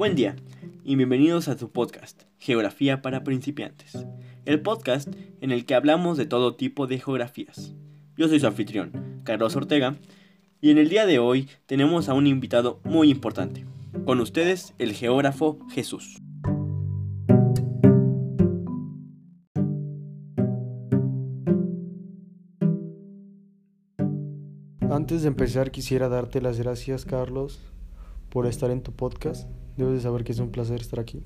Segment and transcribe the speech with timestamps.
[0.00, 0.34] Buen día
[0.82, 4.06] y bienvenidos a tu podcast, Geografía para principiantes,
[4.46, 5.12] el podcast
[5.42, 7.74] en el que hablamos de todo tipo de geografías.
[8.16, 9.98] Yo soy su anfitrión, Carlos Ortega,
[10.62, 13.66] y en el día de hoy tenemos a un invitado muy importante.
[14.06, 16.22] Con ustedes, el geógrafo Jesús.
[24.90, 27.60] Antes de empezar quisiera darte las gracias Carlos
[28.30, 29.46] por estar en tu podcast.
[29.80, 31.24] Debes de saber que es un placer estar aquí.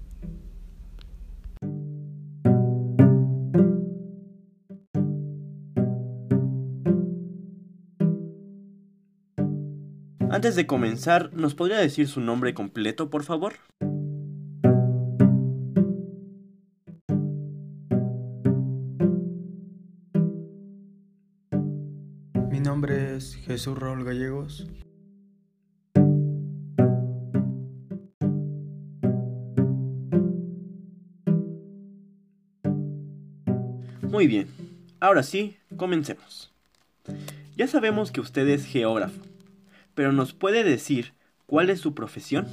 [10.30, 13.54] Antes de comenzar, ¿nos podría decir su nombre completo, por favor?
[22.52, 24.68] Mi nombre es Jesús Raúl Gallegos.
[34.14, 34.46] Muy bien,
[35.00, 36.54] ahora sí, comencemos.
[37.56, 39.20] Ya sabemos que usted es geógrafo,
[39.96, 41.14] pero ¿nos puede decir
[41.46, 42.46] cuál es su profesión?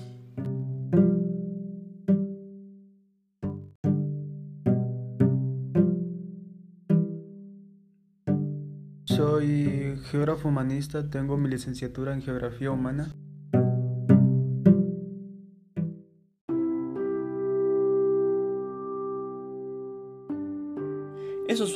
[9.05, 13.13] Soy geógrafo humanista, tengo mi licenciatura en geografía humana.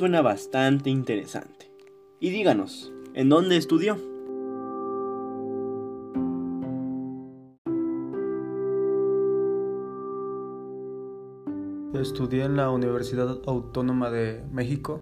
[0.06, 1.72] Suena bastante interesante.
[2.20, 3.96] Y díganos, ¿en dónde estudió?
[12.00, 15.02] Estudié en la Universidad Autónoma de México.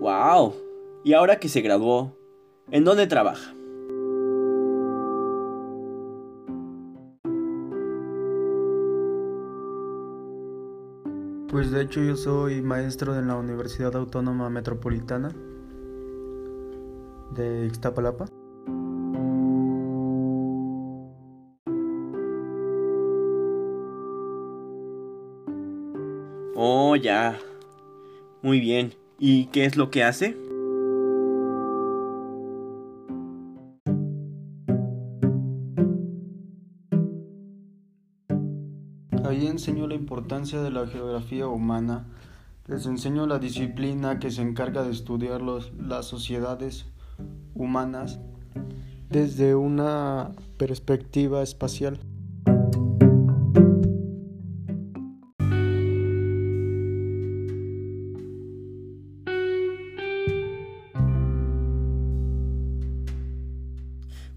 [0.00, 0.54] ¡Wow!
[1.04, 2.16] Y ahora que se graduó,
[2.72, 3.54] ¿en dónde trabaja?
[11.54, 15.28] Pues de hecho yo soy maestro en la Universidad Autónoma Metropolitana
[17.30, 18.24] de Ixtapalapa.
[26.56, 27.38] Oh, ya.
[28.42, 28.94] Muy bien.
[29.20, 30.36] ¿Y qué es lo que hace?
[39.24, 42.04] Ahí enseño la importancia de la geografía humana.
[42.66, 46.84] Les enseño la disciplina que se encarga de estudiar los, las sociedades
[47.54, 48.20] humanas
[49.08, 52.00] desde una perspectiva espacial.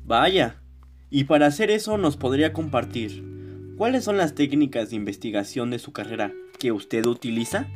[0.06, 0.62] Vaya.
[1.10, 3.37] Y para hacer eso nos podría compartir
[3.78, 7.68] cuáles son las técnicas de investigación de su carrera que usted utiliza.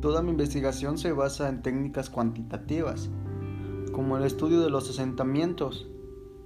[0.00, 3.10] Toda mi investigación se basa en técnicas cuantitativas,
[3.92, 5.88] como el estudio de los asentamientos,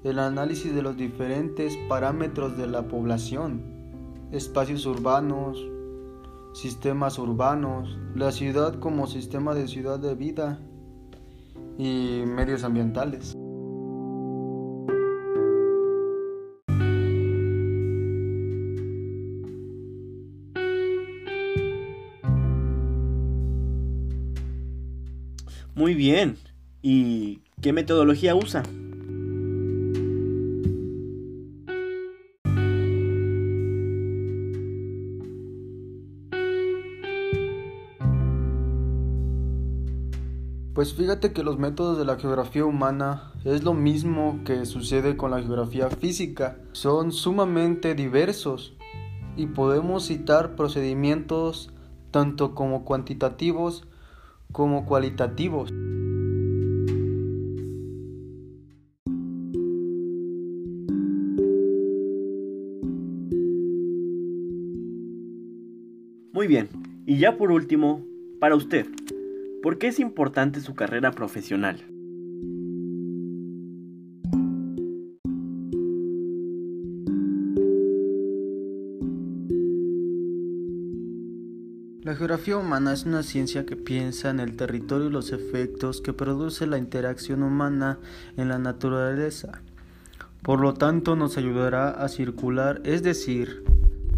[0.02, 3.62] el análisis de los diferentes parámetros de la población,
[4.32, 5.58] espacios urbanos,
[6.54, 10.58] sistemas urbanos, la ciudad como sistema de ciudad de vida
[11.78, 13.36] y medios ambientales.
[25.74, 26.36] Muy bien.
[26.82, 28.62] ¿Y qué metodología usa?
[40.80, 45.30] Pues fíjate que los métodos de la geografía humana es lo mismo que sucede con
[45.30, 46.56] la geografía física.
[46.72, 48.74] Son sumamente diversos
[49.36, 51.70] y podemos citar procedimientos
[52.10, 53.86] tanto como cuantitativos
[54.52, 55.70] como cualitativos.
[66.32, 66.70] Muy bien.
[67.04, 68.02] Y ya por último,
[68.40, 68.86] para usted,
[69.62, 71.84] ¿por qué es importante su carrera profesional?
[82.02, 86.12] La geografía humana es una ciencia que piensa en el territorio y los efectos que
[86.12, 87.98] produce la interacción humana
[88.36, 89.62] en la naturaleza.
[90.42, 93.62] Por lo tanto, nos ayudará a circular, es decir,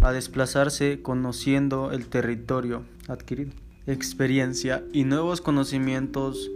[0.00, 3.52] a desplazarse conociendo el territorio adquirido,
[3.86, 6.50] experiencia y nuevos conocimientos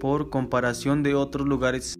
[0.00, 1.94] por comparación de otros lugares.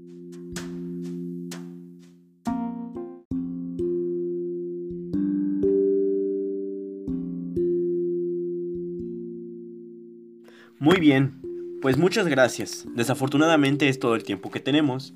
[10.78, 11.40] Muy bien,
[11.80, 12.86] pues muchas gracias.
[12.94, 15.14] Desafortunadamente es todo el tiempo que tenemos.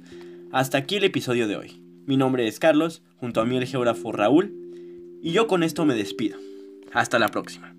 [0.51, 1.83] Hasta aquí el episodio de hoy.
[2.07, 4.55] Mi nombre es Carlos, junto a mí el geógrafo Raúl,
[5.21, 6.39] y yo con esto me despido.
[6.93, 7.78] Hasta la próxima.